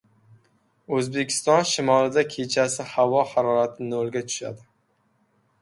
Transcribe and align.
O‘zbekiston 0.99 1.67
shimolida 1.73 2.23
kechasi 2.37 2.87
havo 2.95 3.21
harorati 3.35 3.89
nolga 3.93 4.25
tushadi 4.31 4.69